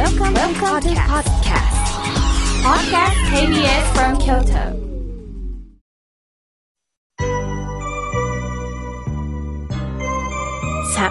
[0.00, 1.76] Welcome, Welcome to podcast.
[2.64, 4.72] Podcast KBS from Kyoto.
[10.94, 11.10] さ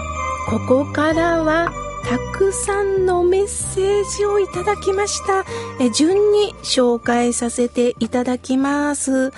[0.50, 1.72] ここからは、
[2.04, 5.44] たくさんのメッセージをいただきました。
[5.78, 9.30] え順に紹介させていただきます。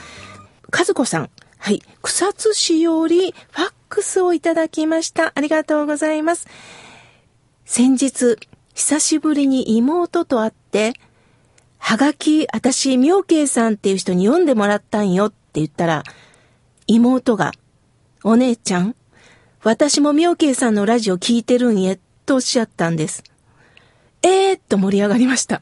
[0.72, 1.30] 和子さん。
[1.58, 1.82] はい。
[2.00, 5.32] 草津市よりファックスをいただきました。
[5.34, 6.48] ありがとうございます。
[7.66, 8.38] 先日、
[8.74, 10.94] 久しぶりに妹と会って、
[11.78, 16.04] はがき、あたし、妙慶さんっていう人に読んでもらったんよって言ったら、
[16.86, 17.52] 妹が、
[18.24, 18.94] お姉ちゃん、
[19.62, 23.24] 私も妙慶さんのラジオ聞いてるんや、とおっしゃったんです。
[24.22, 25.60] えーと盛り上がりました。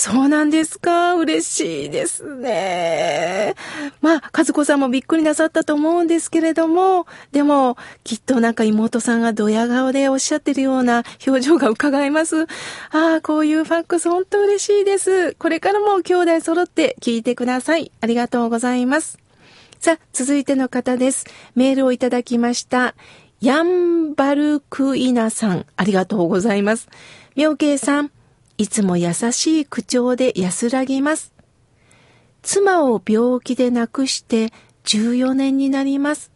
[0.00, 1.16] そうなんですか？
[1.16, 3.56] 嬉しいですね。
[4.00, 12.44] まあ、和子さんもびっくりなさったと思うんですけれども、でも、きっとなんか妹さんがドヤ顔でおっしゃってるような表情が伺えます。
[12.44, 12.46] あ
[13.16, 15.32] あ、こういうファックス本当嬉しいです。
[15.34, 17.90] これからも兄弟揃って聞いてください。
[18.00, 19.18] ありがとうございます。
[19.80, 21.26] さあ、続いての方です。
[21.56, 22.94] メールをいただきました。
[23.40, 26.88] ヤンバルクイナさん、ありがとうございます。
[27.34, 28.12] 妙慶さん、
[28.58, 31.32] いつも優しい口調で安らぎます。
[32.42, 34.52] 妻を病気で亡くして
[34.84, 36.32] 14年になります。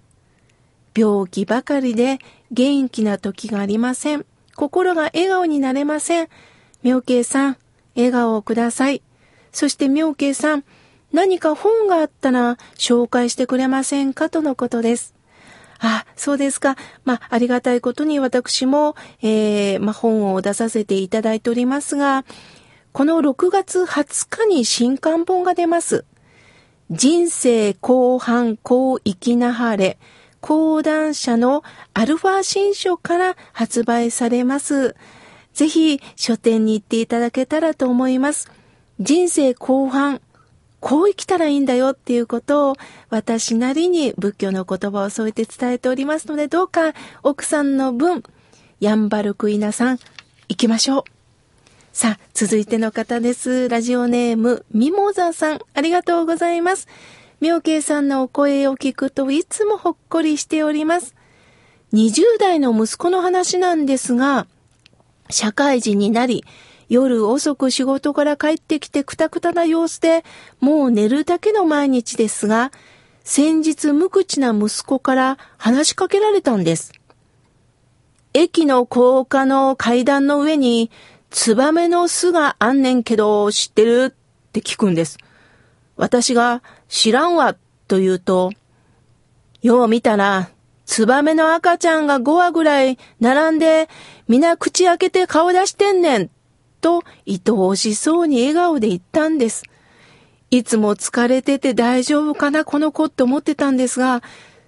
[0.96, 2.18] 病気ばかりで
[2.52, 4.24] 元気な時がありません。
[4.54, 6.28] 心が笑顔になれません。
[6.82, 7.56] 妙慶さん、
[7.96, 9.02] 笑顔をください。
[9.50, 10.64] そして妙慶さん、
[11.12, 14.28] 何か本があったら紹介してくれませんか？
[14.30, 15.14] とのことです。
[15.82, 16.76] あ、そうですか。
[17.04, 22.24] まあ、ありがたいことに私も、えー、まあ、本を出させていただいておりますが、
[22.92, 26.04] この6月20日に新刊本が出ます。
[26.90, 29.98] 人生後半後生きなはれ、
[30.40, 34.94] 講談社のアルファ新書から発売されます。
[35.52, 38.50] ぜひ書店に行っていただけたらと思います。
[39.00, 40.20] 人生後半、
[40.82, 42.76] こう生きたらいいんだよっていうことを
[43.08, 46.92] 私なりに仏教の言葉を添えて伝えておりますので、どうか
[47.22, 48.24] 奥さんの分、
[48.80, 49.98] ヤンバルクイナさん、
[50.48, 51.04] 行きましょう。
[51.92, 53.68] さあ、続いての方です。
[53.68, 56.88] ラジオネーム、ミモザさん、ありがとうございます。
[57.40, 61.14] 妙慶さんのお声を聞くといつもほっこりしております。
[61.92, 64.48] 20代の息子の話なんですが、
[65.30, 66.44] 社会人になり、
[66.92, 70.24] 夜遅く仕事から帰ってきてくたくたな様子で、
[70.60, 72.70] もう寝るだけの毎日ですが、
[73.24, 76.92] 先日無口な息子から話しかけられたんです。
[78.34, 80.90] 駅の高架の階段の上に、
[81.30, 84.14] ツバメの巣があんねんけど、知ってる？
[84.48, 85.16] って聞くんです。
[85.96, 87.56] 私が、知らんわ、
[87.88, 88.50] と言うと、
[89.62, 90.50] よう見たら、
[90.84, 93.88] ツバメの赤ちゃんが5羽ぐらい並んで、
[94.28, 96.30] 皆口開けて顔出してんねん、
[96.82, 99.62] と、愛おしそうに笑顔で言ったんです。
[100.50, 104.22] いつも疲れてて大丈夫かな、この子って思ってたんですが、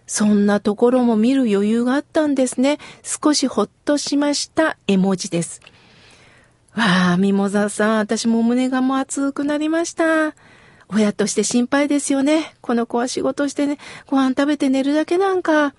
[0.06, 2.78] そんなところも見る余裕があったんですね。
[3.02, 5.60] 少しほっとしました絵文字です。
[6.74, 10.34] わあ、ミモザさん、私も胸がもう熱くなりました。
[10.88, 12.54] 親として心配ですよね。
[12.60, 15.74] この子は仕事してね、ご飯食べて寝るだけなんか。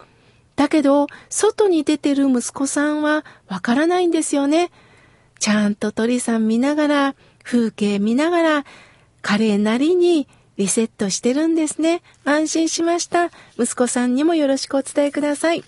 [0.55, 4.71] だけど、外に出てる息子さんはわからないんですよね。
[5.39, 8.65] ちゃんと鳥さん見ながら、風景見ながら、
[9.21, 12.01] 彼なりにリセットしてるんですね。
[12.23, 13.31] 安心しました。
[13.57, 15.63] 息子さんにもよろしくお伝えください。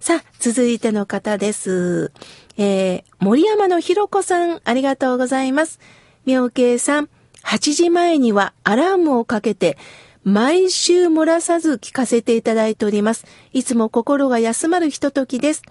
[0.00, 2.12] さあ、続いての方です。
[2.56, 5.78] えー、森山のひろこさん、ありがとうございます。
[6.24, 7.08] 妙慶さん、
[7.44, 9.76] 8時前にはアラームをかけて、
[10.24, 13.26] 毎週漏らさず聞かせていただいております。
[13.52, 15.62] いつも心が休まるひとときです。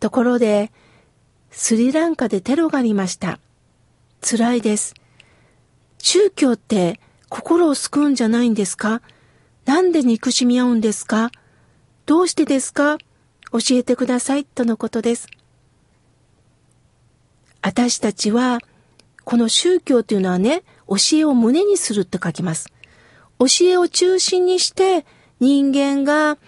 [0.00, 0.70] ところで、
[1.60, 3.40] スリランカでテロがありました。
[4.22, 4.94] 辛いです。
[5.98, 9.02] 宗教って心を救うんじゃないんですか？
[9.66, 11.32] なんで憎しみ合うんですか？
[12.06, 12.96] どうしてですか？
[13.50, 15.26] 教えてくださいとのことです。
[17.60, 18.60] 私たちは、
[19.24, 22.72] この宗教というのはね、教えを胸にするって書きます。
[23.40, 25.04] 教えを中心にして
[25.40, 26.38] 人間が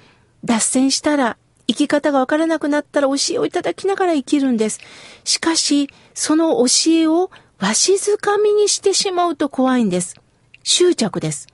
[0.44, 1.36] 脱線したら、
[1.70, 4.80] 生き方がわからなくなったら教えをいただきながら生きるんです。
[5.22, 7.30] しかし、その教えを
[7.60, 10.16] わしづかみにしてしまうと怖いんです。
[10.64, 11.46] 執着です。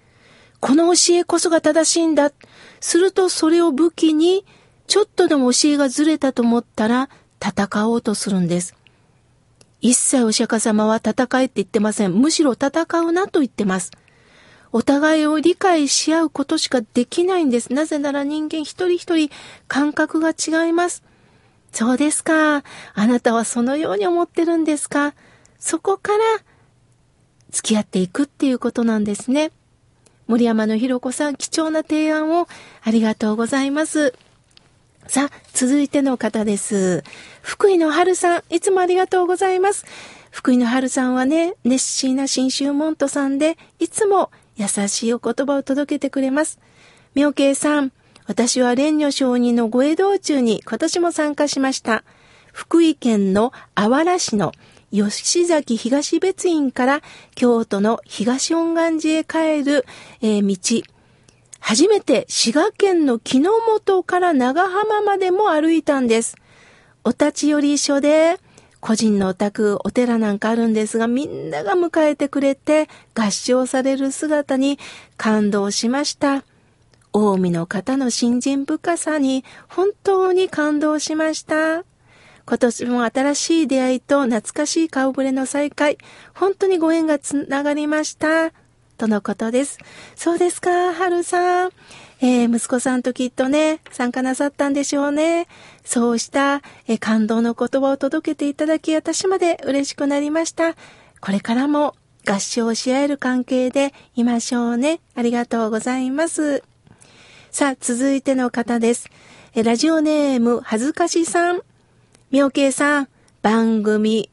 [0.60, 2.32] この教えこそが正しいんだ。
[2.80, 4.46] するとそれを武器に、
[4.86, 7.10] ちょっとでも教えがずれたと思ったら
[7.44, 8.74] 戦おうとするんです。
[9.82, 12.14] 一切お釈迦様は戦えって言ってません。
[12.14, 13.90] むしろ戦うなと言ってます。
[14.72, 17.72] お互いを理解し合うことしかできないんです。
[17.72, 19.30] なぜなら人間一人一人
[19.68, 21.02] 感覚が違います。
[21.72, 22.64] そうですか。
[22.94, 25.14] あなたはそのように思ってるんですか。
[25.58, 26.18] そこから
[27.50, 29.50] 付き合っていくっていうことなんですね。
[30.26, 32.48] 森山のひろこさん、貴重な提案を
[32.82, 34.14] ありがとうございます。
[35.06, 37.04] さあ、続いての方です。
[37.42, 39.84] 福井の春さん、いつもありがとうございます。
[40.30, 46.58] 福井の春さんはね、熱心な新州モントさんで、いつも優しいお言葉を届けてくれます。
[47.14, 47.92] 妙慶さん、
[48.26, 52.04] 私は蓮如上人のご江道中に今年も参加しました。
[52.52, 54.52] 福井県のあわら市の
[54.90, 57.02] 吉崎東別院から
[57.34, 59.84] 京都の東恩願寺へ帰る、
[60.22, 60.86] えー、道。
[61.60, 66.36] 初めて滋賀県の木の本から長浜までも歩いたんです。
[67.04, 68.38] お立ち寄り一緒で、
[68.80, 74.78] 個人のお宅、お寺なんかあるんですが、みんなが迎えてくれて合唱される姿に
[75.16, 76.44] 感動しました。
[77.12, 81.84] 近江の方の信心深さに本当に感動しました。
[82.48, 85.98] 今年も新しい出会いと懐かしい顔ぶれの再会、
[86.34, 88.52] 本当にご縁がつながりました。
[88.98, 89.78] とのことです。
[90.14, 91.70] そうですか、春さん。
[92.20, 95.48] えー、息子さんときっとね、参加なさったんでしょうね。
[95.84, 100.74] そうした、えー、感動の言葉を届けていただき、私まで嬉しくなりました。
[101.20, 101.94] これからも
[102.26, 105.00] 合唱し合える関係でいましょうね。
[105.14, 106.62] ありがとうございます。
[107.50, 109.08] さあ、続いての方です。
[109.54, 111.62] えラジオネーム、はずかしさん。
[112.30, 113.08] 妙慶さん、
[113.42, 114.30] 番組、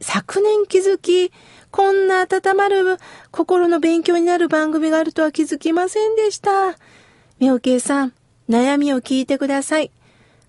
[0.00, 1.32] 昨年気づき、
[1.70, 2.98] こんな温まる
[3.30, 6.76] 心の勉強になる番組があるとは気づきませんでした。
[7.38, 8.12] 妙慶さん、
[8.48, 9.90] 悩みを聞いてください。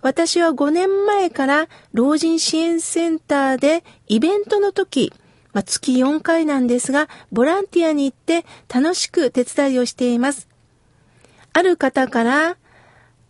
[0.02, 5.12] 私は5年前から老人支援センターでイベントの時、
[5.52, 10.48] まあ、月4回なんですが、ボランティアに行って楽しく手伝いをしています。
[11.52, 12.58] ある方から、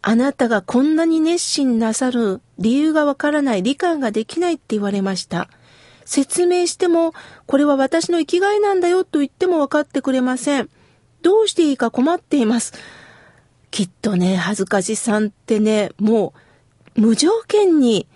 [0.03, 5.49] あなたがこんなに熱心なさる理由がわからない、理解ができないって言われました。
[6.05, 7.13] 説明しても、
[7.47, 10.69] これは私の生きがいなんだよと言っても分かってくれません。
[11.23, 12.73] どうしていいか困っています。
[13.71, 16.33] きっとね、恥ずかしさんってね、も
[16.95, 18.07] う無条件に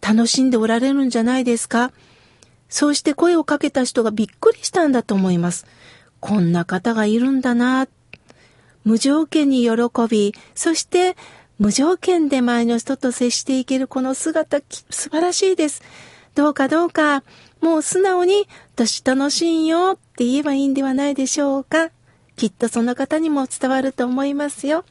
[0.00, 1.92] 楽しんでおられるんじゃないですか？
[2.68, 5.66] そうして声をかけた人がびっくりしたんだと思います。
[6.20, 7.88] こんな方がいるんだな。
[8.84, 9.72] 無条件に喜
[10.08, 11.16] び、そして
[11.58, 14.60] 無条件で前の人と接していけるこの姿、
[14.90, 15.82] 素晴らしいです。
[16.34, 17.22] どうかどうか、
[17.60, 21.90] もう素直に、私楽しいよって言えばいいんではないでしょうか？
[22.36, 24.84] きっとその方にも伝わると思いますよ。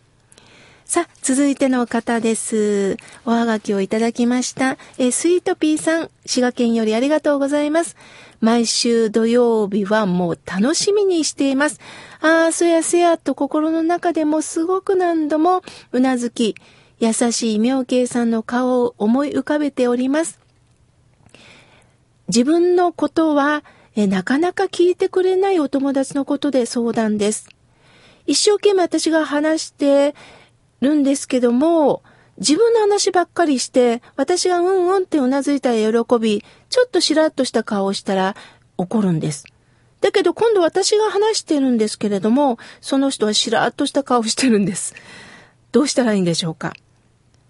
[0.85, 2.97] さあ、続いての方です。
[3.25, 4.77] おはがきをいただきました。
[4.97, 7.95] えスイートピーさん、滋賀県よりありがとうございます。
[8.41, 11.79] 毎週土曜日はもう楽しみにしています。
[12.19, 15.61] ああ、そやそやと心の中でもすごく何度も
[15.93, 16.55] うなずき、
[16.99, 20.39] 優しい妙慶さんの顔を思い浮かべております。
[22.27, 23.63] 自分のことは
[23.95, 27.49] えなかなか聞いてくれないお友達のことで相談です。
[28.25, 30.15] 一生懸命私が話して
[30.79, 32.01] るんですけども、
[32.37, 38.35] 自分の話ばっかりして、私がうんうんってうなずいたら喜び、ちょっとしらっとした顔をしたら
[38.77, 39.45] 怒るんです。
[39.99, 44.95] だけど今度私が話してるんですけれども、その人はしらっとした顔をしてるんです。
[45.71, 46.73] どうしたらいいんでしょうか？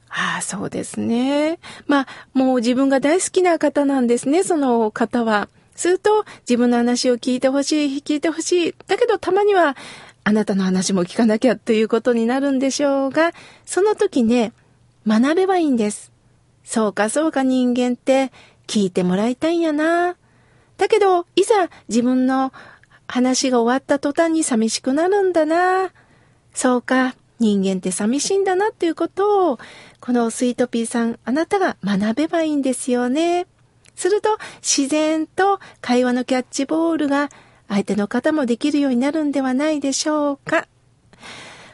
[0.09, 1.59] ああ、そうですね。
[1.87, 5.47] まあ、もう自分が大好きな方なんですね、その方は。
[5.75, 8.75] すると、自分の話を聞いてほしい、聞いてほしい。
[8.87, 9.75] だけど、たまには、
[10.23, 13.31] あなたの話も聞かなきゃということになるんでしょうが、
[13.65, 14.53] その時ね、
[15.07, 16.11] 学べばいいんです。
[16.63, 18.31] そうか、そうか、人間って
[18.67, 20.15] 聞いてもらいたいんやな。
[20.77, 22.53] だけど、いざ自分の
[23.07, 25.91] 話が終わった途端に寂しくなるんだな。
[26.53, 29.59] そうか、人間って寂しいんだなっていうことを、
[29.99, 33.47] このスイートピーさん、あなたが学べばいいんですよね。
[34.01, 37.29] すると、自然と会話のキャッチボールが
[37.67, 40.67] 相手の方もできるようになるんではないでしょうか。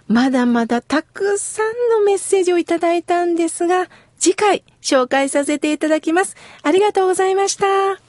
[0.08, 3.88] まだまだたくさんのメッセージをいただいたんですが、
[4.20, 6.36] 次回紹介させていただきます。
[6.64, 8.07] ありがとうございました。